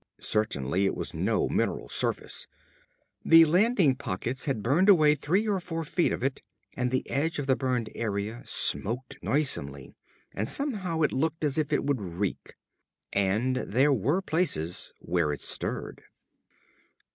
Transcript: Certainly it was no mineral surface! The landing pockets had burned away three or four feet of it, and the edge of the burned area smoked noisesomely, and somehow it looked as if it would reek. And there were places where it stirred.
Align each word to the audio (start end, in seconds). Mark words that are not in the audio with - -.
Certainly 0.19 0.85
it 0.87 0.95
was 0.95 1.13
no 1.13 1.47
mineral 1.47 1.87
surface! 1.87 2.47
The 3.23 3.45
landing 3.45 3.93
pockets 3.93 4.45
had 4.45 4.63
burned 4.63 4.89
away 4.89 5.13
three 5.13 5.47
or 5.47 5.59
four 5.59 5.83
feet 5.85 6.11
of 6.11 6.23
it, 6.23 6.41
and 6.75 6.89
the 6.89 7.07
edge 7.07 7.37
of 7.37 7.45
the 7.45 7.55
burned 7.55 7.91
area 7.93 8.41
smoked 8.43 9.19
noisesomely, 9.21 9.93
and 10.33 10.49
somehow 10.49 11.03
it 11.03 11.13
looked 11.13 11.43
as 11.43 11.59
if 11.59 11.71
it 11.71 11.83
would 11.85 12.01
reek. 12.01 12.55
And 13.13 13.57
there 13.57 13.93
were 13.93 14.23
places 14.23 14.91
where 14.97 15.31
it 15.31 15.41
stirred. 15.41 16.01